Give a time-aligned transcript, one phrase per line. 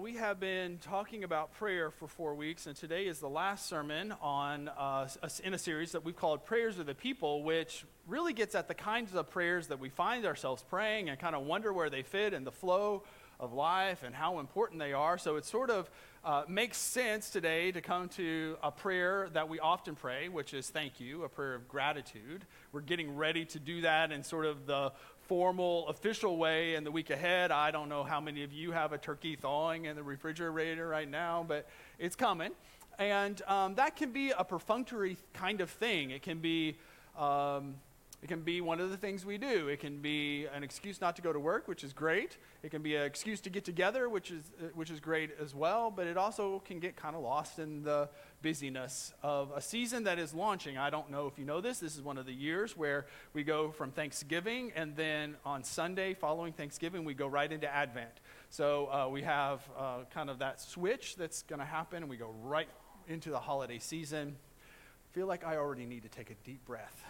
[0.00, 4.14] We have been talking about prayer for four weeks, and today is the last sermon
[4.22, 5.06] on uh,
[5.44, 8.72] in a series that we've called Prayers of the People, which really gets at the
[8.72, 12.32] kinds of prayers that we find ourselves praying and kind of wonder where they fit
[12.32, 13.02] in the flow
[13.38, 15.18] of life and how important they are.
[15.18, 15.90] So it sort of
[16.24, 20.68] uh, makes sense today to come to a prayer that we often pray, which is
[20.68, 22.44] thank you, a prayer of gratitude.
[22.72, 24.92] We're getting ready to do that in sort of the
[25.30, 27.52] formal, official way in the week ahead.
[27.52, 31.08] I don't know how many of you have a turkey thawing in the refrigerator right
[31.08, 31.68] now, but
[32.00, 32.50] it's coming.
[32.98, 36.10] And um, that can be a perfunctory kind of thing.
[36.10, 36.78] It can be.
[37.16, 37.76] Um,
[38.22, 39.68] it can be one of the things we do.
[39.68, 42.36] It can be an excuse not to go to work, which is great.
[42.62, 45.54] It can be an excuse to get together, which is, uh, which is great as
[45.54, 45.90] well.
[45.90, 48.10] But it also can get kind of lost in the
[48.42, 50.76] busyness of a season that is launching.
[50.76, 51.78] I don't know if you know this.
[51.78, 56.12] This is one of the years where we go from Thanksgiving, and then on Sunday
[56.12, 58.20] following Thanksgiving, we go right into Advent.
[58.50, 62.18] So uh, we have uh, kind of that switch that's going to happen, and we
[62.18, 62.68] go right
[63.08, 64.36] into the holiday season.
[64.36, 67.02] I feel like I already need to take a deep breath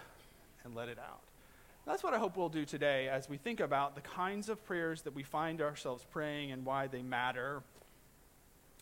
[0.65, 1.21] and let it out.
[1.87, 5.03] That's what I hope we'll do today as we think about the kinds of prayers
[5.03, 7.63] that we find ourselves praying and why they matter.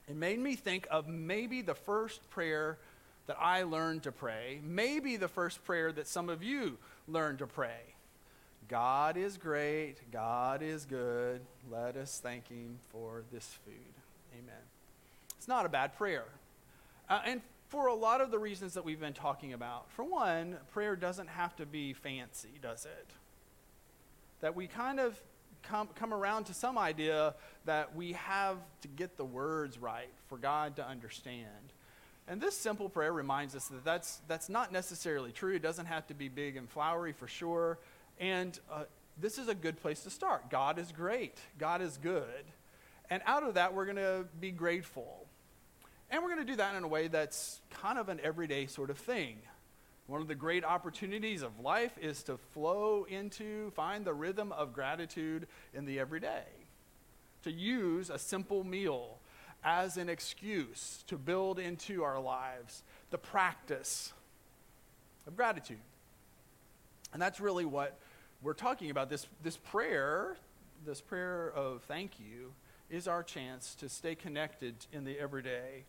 [0.09, 2.79] It made me think of maybe the first prayer
[3.27, 7.47] that I learned to pray, maybe the first prayer that some of you learned to
[7.47, 7.81] pray.
[8.69, 11.41] God is great, God is good.
[11.71, 13.75] Let us thank Him for this food.
[14.35, 14.63] Amen.
[15.37, 16.25] It's not a bad prayer.
[17.09, 19.91] Uh, and for a lot of the reasons that we've been talking about.
[19.93, 23.11] For one, prayer doesn't have to be fancy, does it?
[24.41, 25.21] That we kind of
[25.63, 27.35] come, come around to some idea
[27.67, 31.73] that we have to get the words right for God to understand.
[32.27, 35.55] And this simple prayer reminds us that that's, that's not necessarily true.
[35.55, 37.79] It doesn't have to be big and flowery for sure.
[38.19, 38.85] And uh,
[39.21, 40.51] this is a good place to start.
[40.51, 42.45] God is great, God is good.
[43.11, 45.28] And out of that, we're going to be grateful.
[46.11, 48.91] And we're going to do that in a way that's kind of an everyday sort
[48.91, 49.37] of thing.
[50.07, 54.73] One of the great opportunities of life is to flow into, find the rhythm of
[54.73, 56.45] gratitude in the everyday.
[57.43, 59.19] To use a simple meal
[59.63, 64.15] as an excuse to build into our lives the practice
[65.27, 65.81] of gratitude.
[67.13, 67.99] And that's really what
[68.43, 69.11] we're talking about.
[69.11, 70.37] This, this prayer,
[70.87, 72.53] this prayer of thank you,
[72.89, 75.85] is our chance to stay connected in the everyday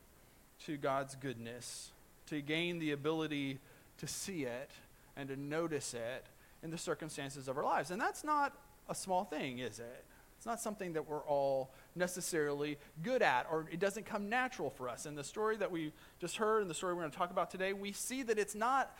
[0.65, 1.91] to God's goodness,
[2.27, 3.59] to gain the ability
[3.97, 4.71] to see it
[5.15, 6.25] and to notice it
[6.63, 7.91] in the circumstances of our lives.
[7.91, 8.53] And that's not
[8.87, 10.05] a small thing, is it?
[10.37, 14.87] It's not something that we're all necessarily good at, or it doesn't come natural for
[14.87, 15.05] us.
[15.05, 17.51] In the story that we just heard, and the story we're going to talk about
[17.51, 18.97] today, we see that it's not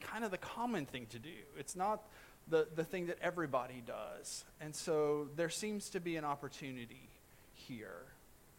[0.00, 1.28] kind of the common thing to do.
[1.58, 2.04] It's not
[2.48, 4.44] the, the thing that everybody does.
[4.58, 7.10] And so there seems to be an opportunity
[7.52, 8.06] here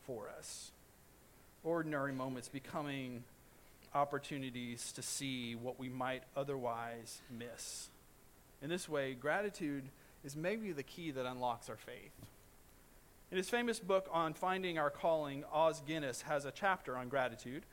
[0.04, 0.72] for us
[1.64, 3.24] ordinary moments becoming
[3.94, 7.90] opportunities to see what we might otherwise miss.
[8.62, 9.84] In this way, gratitude
[10.24, 12.14] is maybe the key that unlocks our faith.
[13.32, 17.64] In his famous book on finding our calling, Os Guinness has a chapter on gratitude.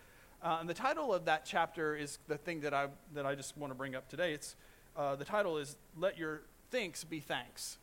[0.43, 3.57] Uh, and the title of that chapter is the thing that I, that I just
[3.59, 4.33] want to bring up today.
[4.33, 4.55] It's,
[4.97, 7.79] uh, the title is Let Your Thanks Be Thanks.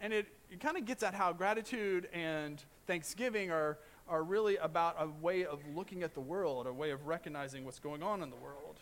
[0.00, 3.78] And it, it kind of gets at how gratitude and thanksgiving are
[4.08, 7.78] are really about a way of looking at the world, a way of recognizing what's
[7.78, 8.78] going on in the world.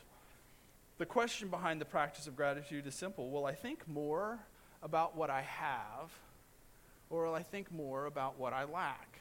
[0.98, 4.38] The question behind the practice of gratitude is simple Will I think more
[4.82, 6.10] about what I have,
[7.10, 9.20] or will I think more about what I lack?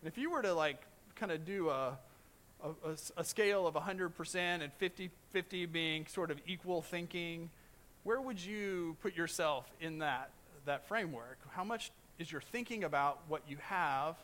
[0.00, 0.82] And if you were to, like,
[1.14, 1.98] kind of do a,
[2.62, 7.50] a, a, scale of 100% and 50 50 being sort of equal thinking,
[8.04, 10.30] where would you put yourself in that,
[10.64, 11.38] that framework?
[11.50, 14.16] How much is your thinking about what you have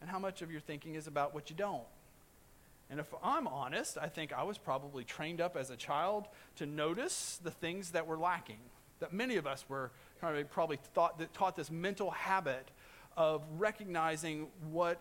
[0.00, 1.86] and how much of your thinking is about what you don't.
[2.88, 6.66] And if I'm honest, I think I was probably trained up as a child to
[6.66, 8.60] notice the things that were lacking.
[9.00, 9.90] That many of us were
[10.20, 12.70] kind of probably thought that taught this mental habit
[13.16, 15.00] of recognizing what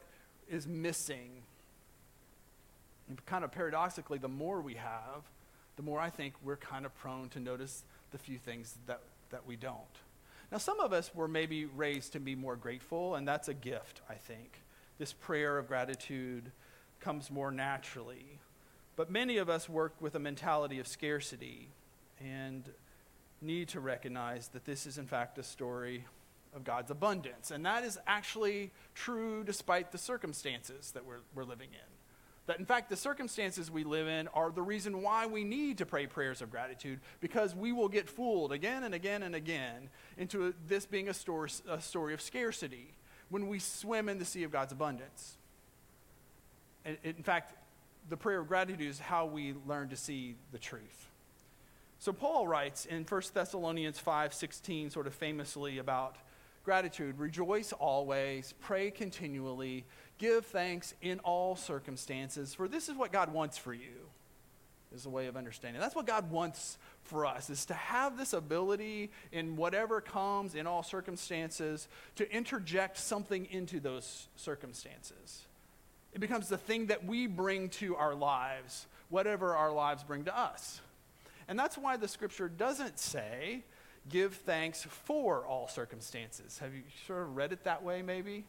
[0.49, 1.29] is missing.
[3.07, 5.23] And kind of paradoxically, the more we have,
[5.75, 9.45] the more I think we're kind of prone to notice the few things that, that
[9.45, 9.79] we don't.
[10.51, 14.01] Now, some of us were maybe raised to be more grateful, and that's a gift,
[14.09, 14.61] I think
[14.97, 16.51] this prayer of gratitude
[16.99, 18.39] comes more naturally.
[18.95, 21.69] But many of us work with a mentality of scarcity
[22.19, 22.69] and
[23.41, 26.05] need to recognize that this is, in fact, a story
[26.55, 27.51] of God's abundance.
[27.51, 31.91] And that is actually true despite the circumstances that we're, we're living in.
[32.47, 35.85] That, in fact, the circumstances we live in are the reason why we need to
[35.85, 40.53] pray prayers of gratitude, because we will get fooled again and again and again into
[40.67, 42.94] this being a story, a story of scarcity
[43.29, 45.37] when we swim in the sea of God's abundance.
[46.83, 47.53] And in fact,
[48.09, 51.09] the prayer of gratitude is how we learn to see the truth.
[51.99, 56.17] So Paul writes in 1 Thessalonians 5:16 sort of famously about
[56.63, 59.85] gratitude, rejoice always, pray continually,
[60.17, 64.04] give thanks in all circumstances, for this is what God wants for you.
[64.95, 65.81] Is a way of understanding.
[65.81, 70.67] That's what God wants for us is to have this ability in whatever comes in
[70.67, 75.45] all circumstances to interject something into those circumstances.
[76.13, 80.37] It becomes the thing that we bring to our lives, whatever our lives bring to
[80.37, 80.79] us.
[81.49, 83.63] And that's why the scripture doesn't say,
[84.07, 86.57] give thanks for all circumstances.
[86.59, 88.45] Have you sort of read it that way, maybe?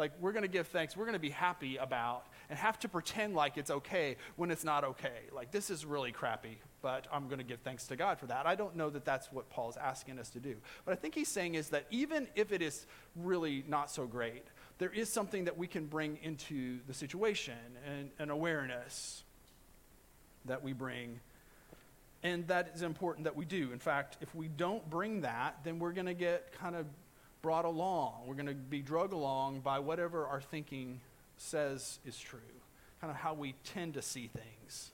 [0.00, 2.88] Like, we're going to give thanks, we're going to be happy about, and have to
[2.88, 5.28] pretend like it's okay when it's not okay.
[5.30, 8.46] Like, this is really crappy, but I'm going to give thanks to God for that.
[8.46, 10.56] I don't know that that's what Paul's asking us to do.
[10.86, 14.44] But I think he's saying is that even if it is really not so great,
[14.78, 19.22] there is something that we can bring into the situation and an awareness
[20.46, 21.20] that we bring.
[22.22, 23.70] And that is important that we do.
[23.70, 26.86] In fact, if we don't bring that, then we're going to get kind of
[27.42, 28.22] brought along.
[28.26, 31.00] We're going to be drug along by whatever our thinking
[31.36, 32.40] says is true,
[33.00, 34.90] kind of how we tend to see things.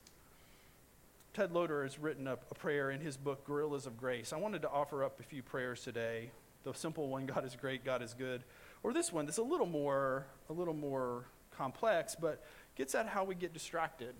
[1.34, 4.32] Ted Loder has written a, a prayer in his book, Guerrillas of Grace.
[4.32, 6.31] I wanted to offer up a few prayers today.
[6.64, 8.43] The simple one, God is great, God is good
[8.87, 11.25] or this one that's a little more a little more
[11.56, 12.44] complex, but
[12.76, 14.14] gets at how we get distracted.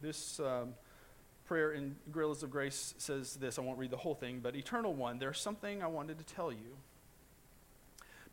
[0.00, 0.74] This um,
[1.44, 3.58] prayer in Guerrillas of Grace says this.
[3.58, 6.50] I won't read the whole thing, but Eternal One, there's something I wanted to tell
[6.50, 6.76] you.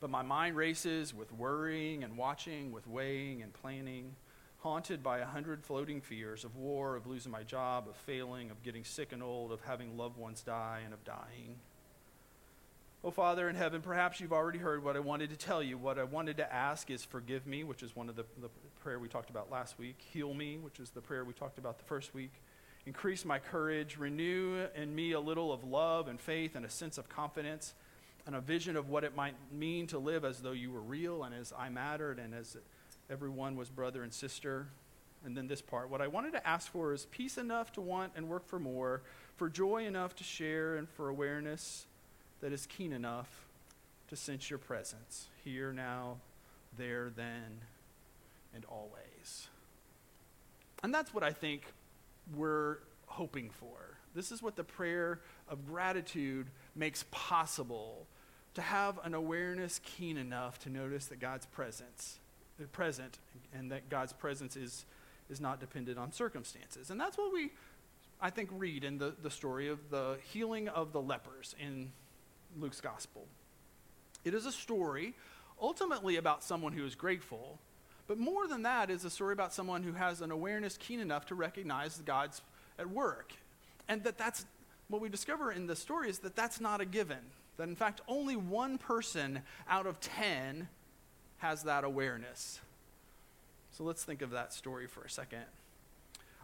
[0.05, 4.15] But my mind races with worrying and watching, with weighing and planning,
[4.59, 8.61] haunted by a hundred floating fears of war, of losing my job, of failing, of
[8.61, 11.55] getting sick and old, of having loved ones die, and of dying.
[13.03, 15.75] Oh, Father in heaven, perhaps you've already heard what I wanted to tell you.
[15.75, 18.49] What I wanted to ask is forgive me, which is one of the, the
[18.81, 19.95] prayer we talked about last week.
[20.13, 22.33] Heal me, which is the prayer we talked about the first week.
[22.85, 23.97] Increase my courage.
[23.97, 27.73] Renew in me a little of love and faith and a sense of confidence
[28.25, 31.23] and a vision of what it might mean to live as though you were real
[31.23, 32.57] and as I mattered and as
[33.09, 34.67] everyone was brother and sister.
[35.23, 35.89] And then this part.
[35.89, 39.01] What I wanted to ask for is peace enough to want and work for more,
[39.37, 41.87] for joy enough to share, and for awareness
[42.41, 43.47] that is keen enough
[44.09, 46.17] to sense your presence here, now,
[46.77, 47.61] there, then,
[48.53, 49.47] and always.
[50.83, 51.63] And that's what I think
[52.35, 52.77] we're
[53.07, 53.97] hoping for.
[54.13, 58.05] This is what the prayer of gratitude makes possible
[58.55, 62.19] to have an awareness keen enough to notice that God's presence
[62.59, 63.19] is present
[63.53, 64.85] and that God's presence is,
[65.29, 66.89] is not dependent on circumstances.
[66.89, 67.51] And that's what we,
[68.21, 71.91] I think, read in the, the story of the healing of the lepers in
[72.57, 73.27] Luke's gospel.
[74.23, 75.13] It is a story
[75.61, 77.59] ultimately about someone who is grateful,
[78.07, 81.25] but more than that is a story about someone who has an awareness keen enough
[81.27, 82.41] to recognize God's
[82.79, 83.33] at work.
[83.87, 84.45] And that that's
[84.87, 87.19] what we discover in the story is that that's not a given.
[87.57, 90.67] That in fact, only one person out of 10
[91.37, 92.59] has that awareness.
[93.71, 95.43] So let's think of that story for a second.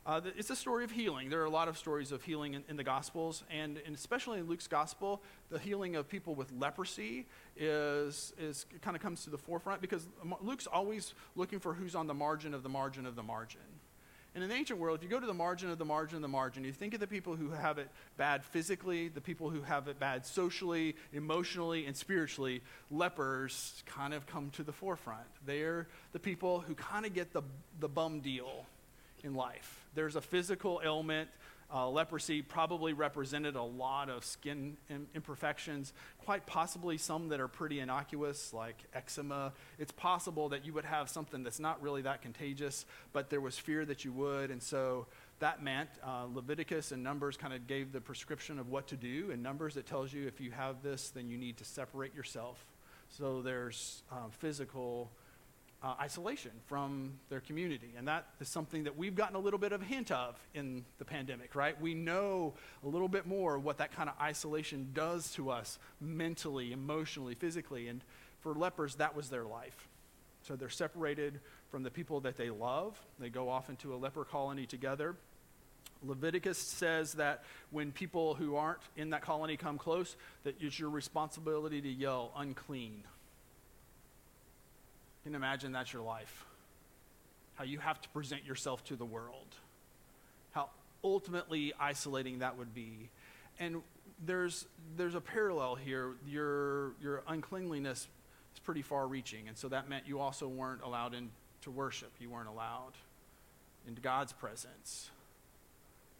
[0.04, 1.30] Uh, it's a story of healing.
[1.30, 4.40] There are a lot of stories of healing in, in the Gospels, and, and, especially
[4.40, 5.22] in Luke's Gospel,
[5.52, 10.08] the healing of people with leprosy is, is kind of comes to the forefront because
[10.42, 13.62] Luke's always looking for who's on the margin of the margin of the margin.
[14.34, 16.22] And in the ancient world, if you go to the margin of the margin of
[16.22, 19.62] the margin, you think of the people who have it bad physically, the people who
[19.62, 22.62] have it bad socially, emotionally, and spiritually.
[22.90, 25.28] Lepers kind of come to the forefront.
[25.46, 27.42] They're the people who kind of get the,
[27.82, 28.66] the bum deal
[29.24, 31.30] in life there's a physical ailment.
[31.74, 34.76] Uh, leprosy probably represented a lot of skin
[35.16, 35.94] imperfections,
[36.26, 39.54] quite possibly some that are pretty innocuous, like eczema.
[39.80, 43.58] It's possible that you would have something that's not really that contagious, but there was
[43.58, 44.52] fear that you would.
[44.52, 45.08] And so
[45.40, 49.32] that meant uh, Leviticus and Numbers kind of gave the prescription of what to do.
[49.32, 52.66] And Numbers, it tells you if you have this, then you need to separate yourself.
[53.10, 55.10] So there's uh, physical
[55.84, 57.94] uh, isolation from their community.
[57.98, 60.86] And that is something that we've gotten a little bit of a hint of in
[61.00, 61.80] the pandemic, right?
[61.80, 66.72] We know a little bit more what that kind of isolation does to us mentally,
[66.72, 67.88] emotionally, physically.
[67.88, 68.04] And
[68.42, 69.88] for lepers, that was their life.
[70.44, 73.00] So they're separated from the people that they love.
[73.20, 75.16] They go off into a leper colony together.
[76.04, 80.90] Leviticus says that when people who aren't in that colony come close, that it's your
[80.90, 83.04] responsibility to yell, unclean
[85.24, 86.46] can imagine that's your life.
[87.56, 89.56] How you have to present yourself to the world.
[90.52, 90.70] How
[91.04, 93.10] ultimately isolating that would be.
[93.60, 93.82] And
[94.26, 94.66] there's,
[94.98, 96.14] there's a parallel here.
[96.28, 98.08] Your, your uncleanliness
[98.54, 99.48] is pretty far reaching.
[99.48, 101.30] And so that meant you also weren't allowed in
[101.62, 102.12] to worship.
[102.20, 102.94] You weren't allowed
[103.88, 105.10] into God's presence.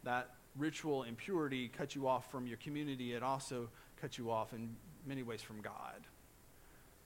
[0.04, 3.14] That ritual impurity cut you off from your community.
[3.14, 3.68] It also
[4.00, 6.06] cut you off in many ways from God.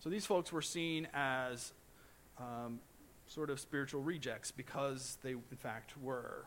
[0.00, 1.72] So these folks were seen as
[2.38, 2.80] um,
[3.26, 6.46] sort of spiritual rejects because they, in fact, were.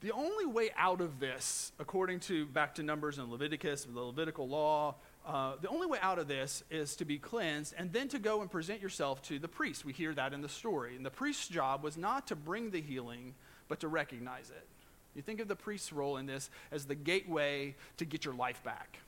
[0.00, 4.46] The only way out of this, according to back to Numbers and Leviticus, the Levitical
[4.46, 4.96] law,
[5.26, 8.42] uh, the only way out of this is to be cleansed and then to go
[8.42, 9.84] and present yourself to the priest.
[9.84, 10.96] We hear that in the story.
[10.96, 13.34] And the priest's job was not to bring the healing,
[13.68, 14.66] but to recognize it.
[15.14, 18.62] You think of the priest's role in this as the gateway to get your life
[18.62, 18.98] back.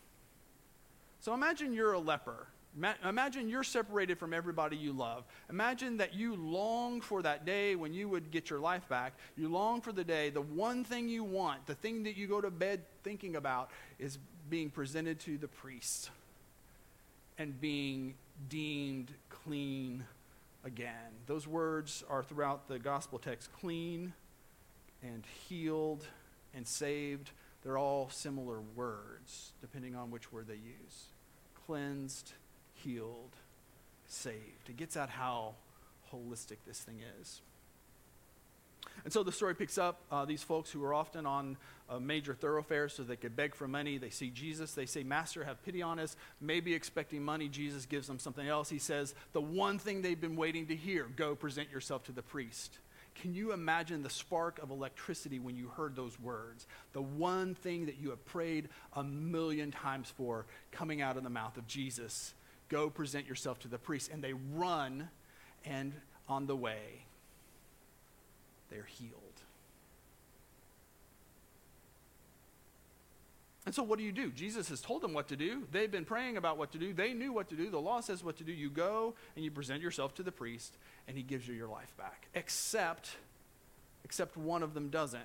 [1.20, 2.48] So imagine you're a leper
[3.04, 5.25] Imagine you're separated from everybody you love.
[5.50, 9.14] Imagine that you long for that day when you would get your life back.
[9.37, 12.40] You long for the day, the one thing you want, the thing that you go
[12.40, 14.18] to bed thinking about, is
[14.49, 16.11] being presented to the priest
[17.38, 18.14] and being
[18.49, 20.04] deemed clean
[20.64, 21.12] again.
[21.26, 24.12] Those words are throughout the gospel text clean
[25.02, 26.06] and healed
[26.54, 27.30] and saved.
[27.62, 31.06] They're all similar words, depending on which word they use.
[31.66, 32.32] Cleansed
[32.85, 33.37] healed,
[34.06, 34.68] saved.
[34.68, 35.54] It gets at how
[36.12, 37.40] holistic this thing is.
[39.04, 41.56] And so the story picks up uh, these folks who are often on
[42.00, 43.97] major thoroughfare so they could beg for money.
[43.97, 44.73] They see Jesus.
[44.73, 46.16] They say, Master, have pity on us.
[46.40, 47.49] Maybe expecting money.
[47.49, 48.68] Jesus gives them something else.
[48.68, 52.23] He says, The one thing they've been waiting to hear go present yourself to the
[52.23, 52.78] priest.
[53.14, 56.66] Can you imagine the spark of electricity when you heard those words?
[56.92, 61.30] The one thing that you have prayed a million times for coming out of the
[61.30, 62.32] mouth of Jesus
[62.68, 64.10] Go present yourself to the priest.
[64.12, 65.08] And they run,
[65.64, 65.92] and
[66.28, 67.04] on the way,
[68.70, 69.14] they're healed.
[73.68, 74.30] And so, what do you do?
[74.30, 75.64] Jesus has told them what to do.
[75.70, 76.94] They've been praying about what to do.
[76.94, 77.68] They knew what to do.
[77.68, 78.50] The law says what to do.
[78.50, 80.75] You go and you present yourself to the priest,
[81.06, 82.28] and he gives you your life back.
[82.34, 83.10] Except,
[84.04, 85.20] except one of them doesn't.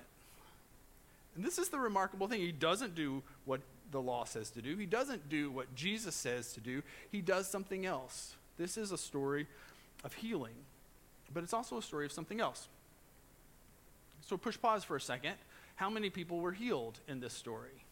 [1.36, 2.40] And this is the remarkable thing.
[2.40, 3.62] He doesn't do what
[3.94, 4.76] the law says to do.
[4.76, 6.82] He doesn't do what Jesus says to do.
[7.10, 8.34] He does something else.
[8.58, 9.46] This is a story
[10.04, 10.54] of healing,
[11.32, 12.68] but it's also a story of something else.
[14.22, 15.34] So push pause for a second.
[15.76, 17.84] How many people were healed in this story?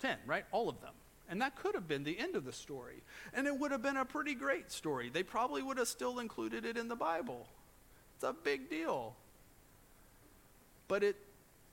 [0.00, 0.44] Ten, right?
[0.52, 0.92] All of them.
[1.28, 3.02] And that could have been the end of the story.
[3.32, 5.08] And it would have been a pretty great story.
[5.08, 7.46] They probably would have still included it in the Bible.
[8.16, 9.14] It's a big deal.
[10.88, 11.16] But it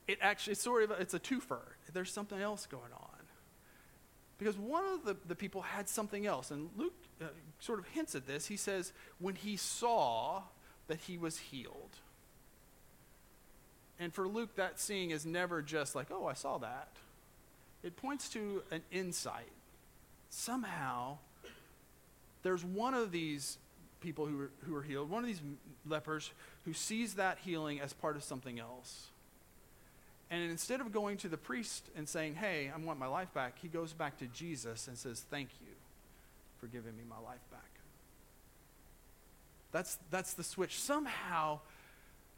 [0.09, 1.61] it actually it's sort of it's a twofer.
[1.93, 3.19] There's something else going on.
[4.39, 7.25] Because one of the, the people had something else, and Luke uh,
[7.59, 8.47] sort of hints at this.
[8.47, 10.43] He says, when he saw
[10.87, 11.97] that he was healed.
[13.99, 16.87] And for Luke, that seeing is never just like, oh, I saw that.
[17.83, 19.51] It points to an insight.
[20.29, 21.17] Somehow,
[22.41, 23.57] there's one of these
[23.99, 25.41] people who are, who are healed, one of these
[25.85, 26.31] lepers,
[26.63, 29.07] who sees that healing as part of something else.
[30.31, 33.57] And instead of going to the priest and saying, Hey, I want my life back,
[33.61, 35.73] he goes back to Jesus and says, Thank you
[36.59, 37.61] for giving me my life back.
[39.71, 40.79] That's, that's the switch.
[40.79, 41.59] Somehow,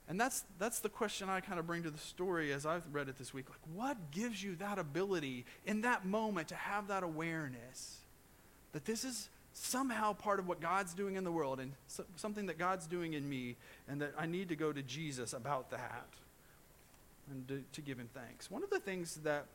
[0.07, 3.09] and that's, that's the question I kind of bring to the story as I've read
[3.09, 3.45] it this week.
[3.49, 7.97] Like, what gives you that ability in that moment to have that awareness
[8.73, 12.45] that this is somehow part of what God's doing in the world and so, something
[12.45, 13.57] that God's doing in me,
[13.87, 16.07] and that I need to go to Jesus about that?
[17.31, 18.51] And to, to give him thanks.
[18.51, 19.45] One of the things that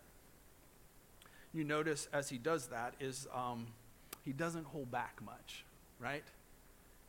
[1.52, 3.66] you notice as he does that is um,
[4.24, 5.64] he doesn't hold back much,
[6.00, 6.24] right?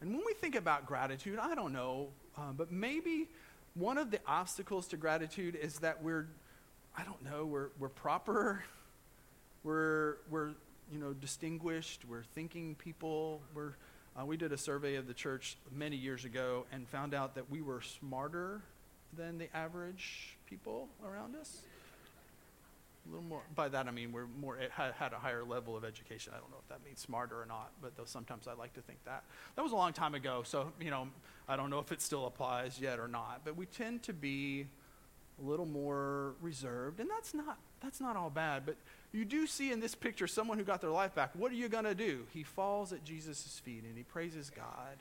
[0.01, 3.27] And when we think about gratitude, I don't know, uh, but maybe
[3.73, 6.27] one of the obstacles to gratitude is that we're,
[6.95, 8.63] I don't know, we're, we're proper,
[9.63, 10.49] we're, we're,
[10.91, 13.73] you know, distinguished, we're thinking people, we're,
[14.19, 17.49] uh, we did a survey of the church many years ago and found out that
[17.49, 18.61] we were smarter
[19.17, 21.61] than the average people around us.
[23.07, 23.41] A little more.
[23.55, 26.33] By that I mean we're more had, had a higher level of education.
[26.35, 28.81] I don't know if that means smarter or not, but though sometimes I like to
[28.81, 29.23] think that.
[29.55, 31.07] That was a long time ago, so you know
[31.47, 33.41] I don't know if it still applies yet or not.
[33.45, 34.67] But we tend to be
[35.41, 38.65] a little more reserved, and that's not that's not all bad.
[38.65, 38.75] But
[39.13, 41.31] you do see in this picture someone who got their life back.
[41.33, 42.23] What are you gonna do?
[42.33, 44.97] He falls at Jesus' feet and he praises God,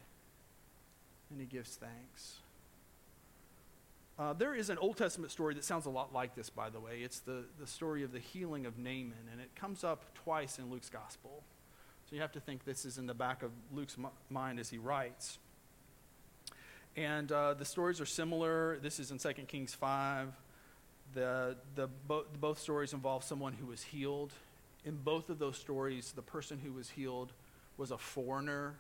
[1.31, 2.37] and he gives thanks.
[4.19, 6.81] Uh, there is an Old Testament story that sounds a lot like this, by the
[6.81, 7.01] way.
[7.03, 10.71] It's the, the story of the healing of Naaman, and it comes up twice in
[10.71, 11.43] Luke's gospel.
[12.09, 13.97] So you have to think this is in the back of Luke's
[14.31, 15.39] mind as he writes.
[16.97, 18.79] And uh, the stories are similar.
[18.79, 20.29] This is in 2 Kings 5.
[21.13, 24.33] The, the, bo- both stories involve someone who was healed
[24.87, 27.33] In both of those stories, the person who was healed
[27.77, 28.77] was a foreigner.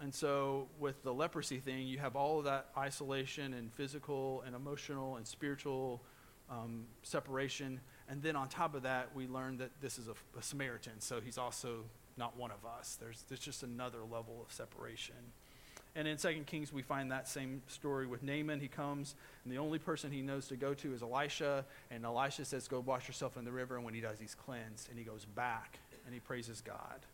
[0.00, 4.54] And so, with the leprosy thing, you have all of that isolation and physical and
[4.54, 6.02] emotional and spiritual
[6.50, 7.80] um, separation.
[8.08, 11.20] And then on top of that, we learn that this is a, a Samaritan, so
[11.20, 11.84] he's also
[12.16, 12.96] not one of us.
[13.00, 15.16] There's, there's just another level of separation.
[15.96, 18.58] And in 2 Kings, we find that same story with Naaman.
[18.58, 21.64] He comes, and the only person he knows to go to is Elisha.
[21.90, 23.76] And Elisha says, Go wash yourself in the river.
[23.76, 24.88] And when he does, he's cleansed.
[24.90, 27.06] And he goes back and he praises God.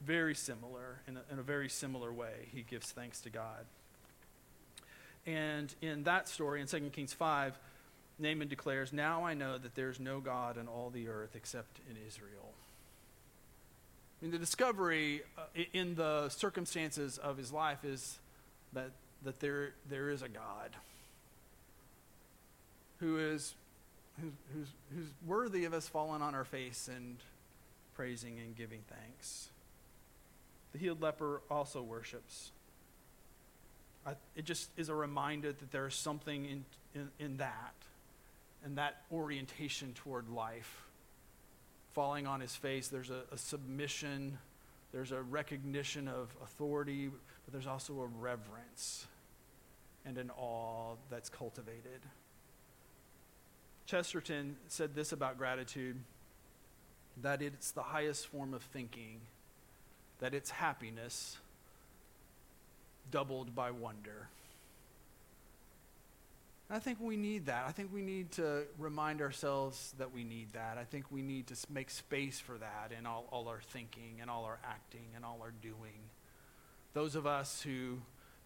[0.00, 3.66] Very similar, in a, in a very similar way, he gives thanks to God.
[5.26, 7.58] And in that story, in 2 Kings 5,
[8.18, 11.96] Naaman declares, Now I know that there's no God in all the earth except in
[12.06, 12.52] Israel.
[14.20, 15.42] I mean, the discovery uh,
[15.72, 18.18] in the circumstances of his life is
[18.72, 18.90] that,
[19.22, 20.70] that there, there is a God
[22.98, 23.54] who is
[24.20, 27.16] who's, who's, who's worthy of us falling on our face and
[27.94, 29.48] praising and giving thanks.
[30.72, 32.52] The healed leper also worships.
[34.06, 37.74] I, it just is a reminder that there is something in, in, in that
[38.64, 40.82] and that orientation toward life
[41.92, 42.88] falling on his face.
[42.88, 44.38] There's a, a submission,
[44.92, 49.06] there's a recognition of authority, but there's also a reverence
[50.04, 52.00] and an awe that's cultivated.
[53.86, 55.96] Chesterton said this about gratitude
[57.22, 59.20] that it's the highest form of thinking,
[60.20, 61.38] that it's happiness
[63.10, 64.28] doubled by wonder.
[66.72, 67.64] I think we need that.
[67.66, 70.78] I think we need to remind ourselves that we need that.
[70.78, 74.30] I think we need to make space for that in all, all our thinking and
[74.30, 75.98] all our acting and all our doing.
[76.94, 77.98] Those of us who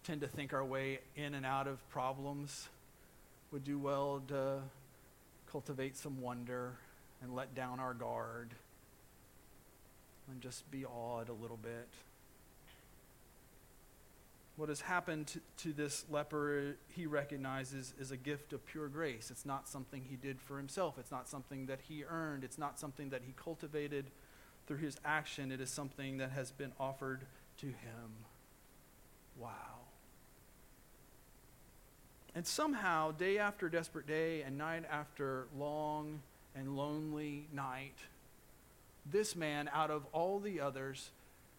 [0.04, 2.68] tend to think our way in and out of problems
[3.52, 4.60] would do well to
[5.50, 6.72] cultivate some wonder
[7.22, 8.54] and let down our guard
[10.30, 11.88] and just be awed a little bit
[14.56, 19.30] what has happened to, to, this leper, he recognizes, is a gift of pure grace.
[19.30, 20.96] It's not something he did for himself.
[20.98, 22.44] It's not something that he earned.
[22.44, 24.06] It's not something that he cultivated
[24.66, 25.50] through his action.
[25.50, 27.22] It is something that has been offered
[27.58, 28.24] to him.
[29.37, 29.50] Wow.
[32.37, 36.20] And somehow, day after desperate day and night after long
[36.54, 37.96] and lonely night,
[39.10, 41.10] this man, out of all the others,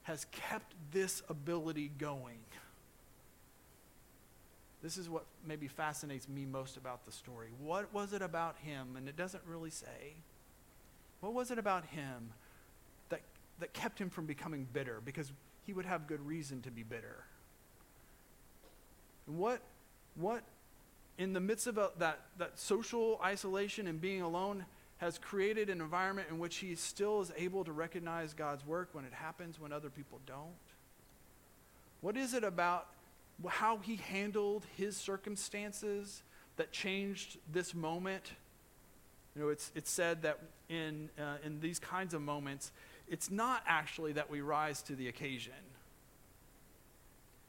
[0.04, 2.40] has kept this ability going.
[4.84, 7.48] This is what maybe fascinates me most about the story.
[7.60, 8.96] What was it about him?
[8.96, 10.14] And it doesn't really say.
[11.22, 12.34] What was it about him
[13.10, 13.22] that,
[13.60, 15.02] that kept him from becoming bitter?
[15.04, 15.32] Because
[15.66, 17.24] he would have good reason to be bitter.
[19.26, 19.62] What,
[20.14, 20.44] what
[21.18, 24.66] in the midst of a, that, that social isolation and being alone,
[24.98, 29.06] has created an environment in which he still is able to recognize God's work when
[29.06, 30.54] it happens when other people don't?
[32.02, 32.88] What is it about
[33.48, 36.24] how he handled his circumstances
[36.58, 38.32] that changed this moment.
[39.36, 42.72] You know, it's, it's said that in, uh, in these kinds of moments,
[43.10, 45.54] it's not actually that we rise to the occasion.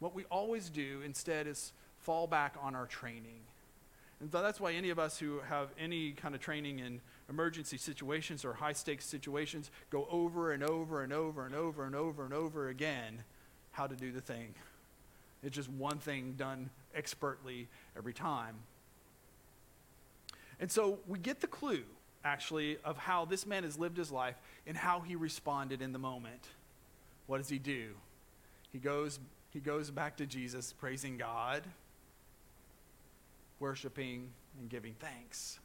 [0.00, 3.40] What we always do instead is fall back on our training.
[4.20, 7.76] And so that's why any of us who have any kind of training in emergency
[7.76, 12.24] situations or high stakes situations go over and over and over and over and over
[12.24, 13.24] and over again
[13.72, 14.54] how to do the thing.
[15.42, 18.56] It's just one thing done expertly every time.
[20.58, 21.84] And so we get the clue,
[22.24, 24.36] actually, of how this man has lived his life
[24.66, 26.48] and how he responded in the moment.
[27.26, 27.90] What does he do?
[28.72, 29.18] He goes,
[29.50, 31.62] he goes back to Jesus, praising God,
[33.60, 35.58] worshiping, and giving thanks.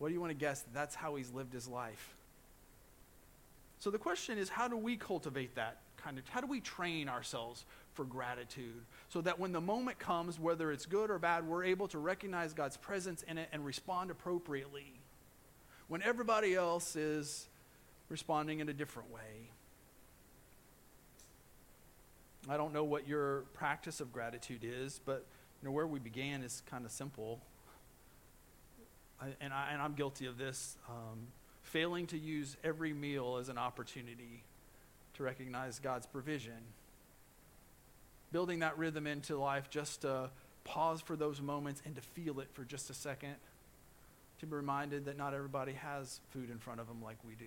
[0.00, 0.64] What do you want to guess?
[0.72, 2.14] That's how he's lived his life.
[3.78, 7.08] So the question is how do we cultivate that kind of, how do we train
[7.08, 11.64] ourselves for gratitude so that when the moment comes, whether it's good or bad, we're
[11.64, 14.94] able to recognize God's presence in it and respond appropriately
[15.88, 17.46] when everybody else is
[18.08, 19.50] responding in a different way.
[22.48, 25.26] I don't know what your practice of gratitude is, but
[25.60, 27.38] you know where we began is kind of simple.
[29.40, 30.76] And, I, and I'm guilty of this.
[30.88, 31.28] Um,
[31.62, 34.42] failing to use every meal as an opportunity
[35.14, 36.62] to recognize God's provision
[38.32, 40.30] building that rhythm into life just to
[40.64, 43.34] pause for those moments and to feel it for just a second.
[44.40, 47.44] To be reminded that not everybody has food in front of them like we do.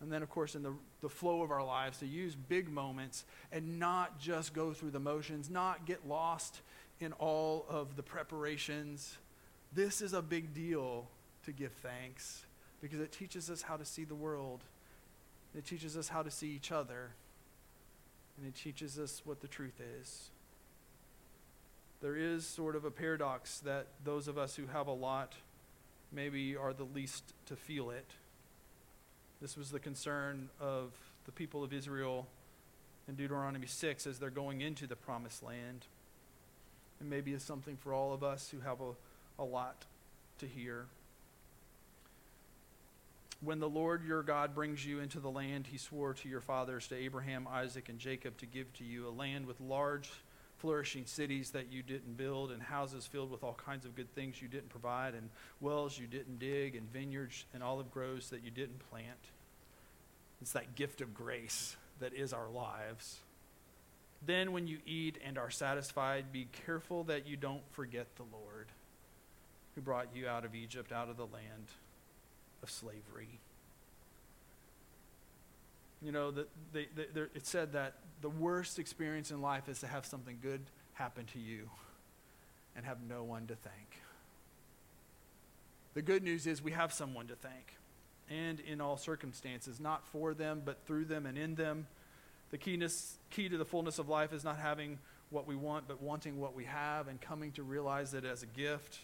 [0.00, 3.24] And then, of course, in the, the flow of our lives, to use big moments
[3.52, 6.60] and not just go through the motions, not get lost
[7.00, 9.16] in all of the preparations.
[9.74, 11.08] This is a big deal
[11.44, 12.44] to give thanks.
[12.80, 14.64] because it teaches us how to see the world.
[15.56, 17.10] It teaches us how to see each other.
[18.36, 20.30] And it teaches us what the truth is.
[22.00, 25.34] There is sort of a paradox that those of us who have a lot
[26.10, 28.10] maybe are the least to feel it.
[29.40, 30.92] This was the concern of
[31.24, 32.26] the people of Israel
[33.08, 35.86] in Deuteronomy 6 as they're going into the promised land.
[37.00, 38.92] And maybe it's something for all of us who have a,
[39.38, 39.84] a lot
[40.38, 40.86] to hear.
[43.40, 46.86] When the Lord your God brings you into the land he swore to your fathers,
[46.88, 50.10] to Abraham, Isaac, and Jacob, to give to you, a land with large,
[50.58, 54.40] flourishing cities that you didn't build, and houses filled with all kinds of good things
[54.40, 55.28] you didn't provide, and
[55.60, 59.18] wells you didn't dig, and vineyards and olive groves that you didn't plant.
[60.40, 63.18] It's that gift of grace that is our lives.
[64.24, 68.68] Then, when you eat and are satisfied, be careful that you don't forget the Lord
[69.74, 71.68] who brought you out of Egypt, out of the land
[72.62, 73.40] of slavery.
[76.02, 79.86] You know, the, the, the, it said that the worst experience in life is to
[79.86, 80.60] have something good
[80.94, 81.68] happen to you
[82.76, 84.00] and have no one to thank.
[85.94, 87.76] The good news is we have someone to thank,
[88.30, 91.86] and in all circumstances, not for them, but through them and in them.
[92.50, 94.98] The keyness, key to the fullness of life is not having
[95.30, 98.46] what we want, but wanting what we have and coming to realize it as a
[98.46, 98.98] gift.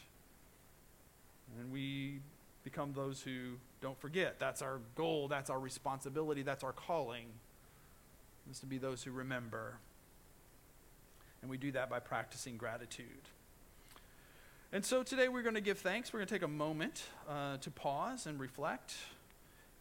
[1.58, 2.20] And we
[2.64, 4.38] become those who don't forget.
[4.38, 7.26] That's our goal, that's our responsibility, that's our calling,
[8.50, 9.78] is to be those who remember.
[11.40, 13.28] And we do that by practicing gratitude.
[14.72, 16.12] And so today we're going to give thanks.
[16.12, 18.94] We're going to take a moment uh, to pause and reflect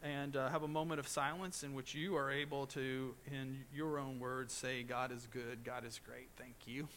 [0.02, 3.98] and uh, have a moment of silence in which you are able to, in your
[3.98, 6.88] own words, say, God is good, God is great, thank you.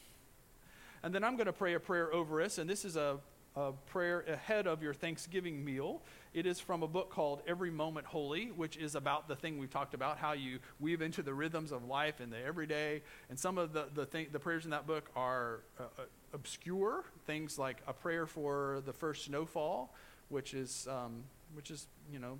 [1.02, 3.18] And then I'm going to pray a prayer over us, and this is a
[3.56, 6.02] a prayer ahead of your Thanksgiving meal.
[6.32, 9.70] It is from a book called Every Moment Holy, which is about the thing we've
[9.70, 13.02] talked about, how you weave into the rhythms of life and the everyday.
[13.28, 17.58] And some of the, the, the prayers in that book are uh, uh, obscure, things
[17.58, 19.92] like a prayer for the first snowfall,
[20.28, 22.38] which is, um, which is you know,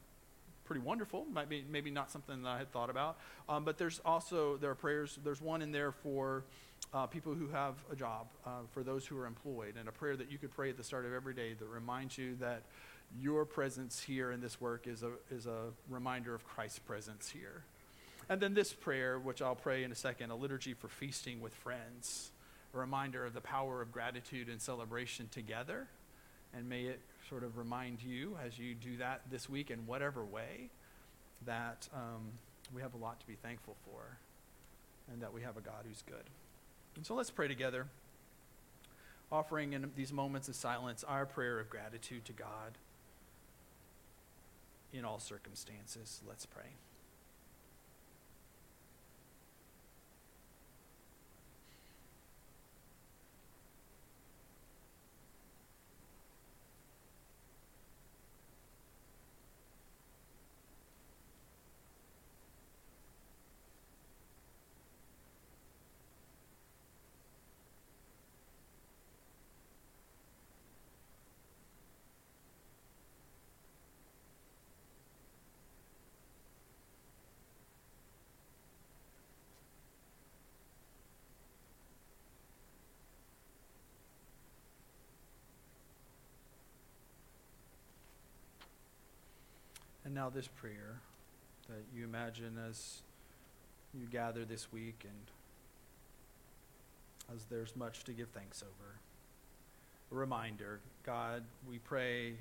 [0.65, 1.27] pretty wonderful.
[1.33, 3.19] Might be maybe not something that I had thought about.
[3.49, 6.45] Um, but there's also, there are prayers, there's one in there for
[6.93, 10.17] uh, people who have a job, uh, for those who are employed, and a prayer
[10.17, 12.63] that you could pray at the start of every day that reminds you that
[13.19, 17.63] your presence here in this work is a, is a reminder of Christ's presence here.
[18.29, 21.53] And then this prayer, which I'll pray in a second, a liturgy for feasting with
[21.55, 22.31] friends,
[22.73, 25.89] a reminder of the power of gratitude and celebration together.
[26.55, 30.25] And may it sort of remind you as you do that this week in whatever
[30.25, 30.71] way
[31.47, 32.33] that um,
[32.73, 34.19] we have a lot to be thankful for
[35.13, 36.25] and that we have a God who's good.
[36.97, 37.87] And so let's pray together,
[39.33, 42.79] offering in these moments of silence our prayer of gratitude to God
[44.93, 46.21] in all circumstances.
[46.29, 46.71] Let's pray.
[90.11, 90.99] And now, this prayer
[91.69, 93.03] that you imagine as
[93.95, 98.97] you gather this week and as there's much to give thanks over.
[100.11, 102.33] A reminder God, we pray,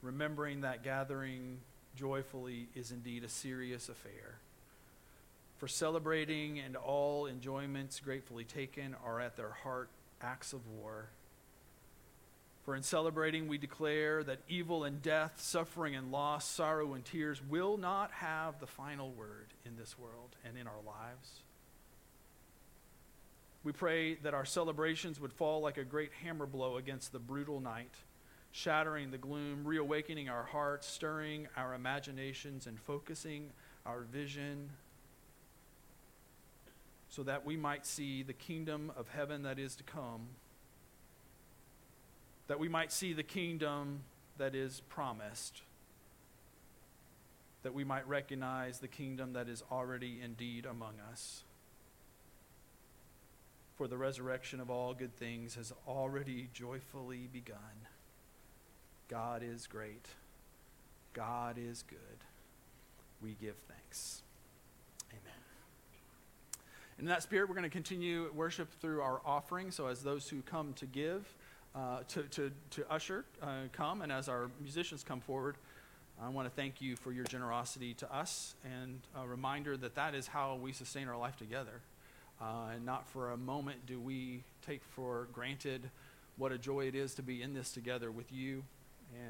[0.00, 1.58] remembering that gathering
[1.96, 4.38] joyfully is indeed a serious affair.
[5.58, 9.90] For celebrating and all enjoyments gratefully taken are at their heart
[10.22, 11.10] acts of war
[12.64, 17.42] for in celebrating, we declare that evil and death, suffering and loss, sorrow and tears
[17.42, 21.42] will not have the final word in this world and in our lives.
[23.64, 27.60] We pray that our celebrations would fall like a great hammer blow against the brutal
[27.60, 27.94] night,
[28.52, 33.50] shattering the gloom, reawakening our hearts, stirring our imaginations, and focusing
[33.84, 34.70] our vision
[37.08, 40.28] so that we might see the kingdom of heaven that is to come
[42.48, 44.00] that we might see the kingdom
[44.38, 45.62] that is promised,
[47.62, 51.44] that we might recognize the kingdom that is already indeed among us.
[53.76, 57.86] For the resurrection of all good things has already joyfully begun.
[59.08, 60.06] God is great.
[61.12, 61.98] God is good.
[63.22, 64.22] We give thanks.
[65.10, 65.22] Amen.
[66.98, 69.70] In that spirit, we're going to continue worship through our offering.
[69.70, 71.34] So, as those who come to give,
[71.74, 75.56] uh, to, to, to usher uh, come, and as our musicians come forward,
[76.20, 80.14] I want to thank you for your generosity to us and a reminder that that
[80.14, 81.80] is how we sustain our life together.
[82.40, 85.90] Uh, and not for a moment do we take for granted
[86.36, 88.62] what a joy it is to be in this together with you.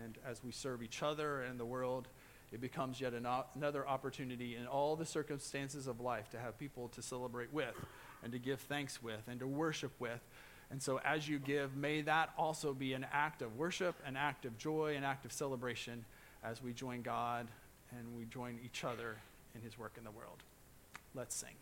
[0.04, 2.08] And as we serve each other and the world,
[2.52, 6.88] it becomes yet an, another opportunity in all the circumstances of life to have people
[6.88, 7.74] to celebrate with
[8.22, 10.20] and to give thanks with and to worship with.
[10.72, 14.46] And so, as you give, may that also be an act of worship, an act
[14.46, 16.02] of joy, an act of celebration
[16.42, 17.46] as we join God
[17.90, 19.18] and we join each other
[19.54, 20.42] in his work in the world.
[21.14, 21.54] Let's sing.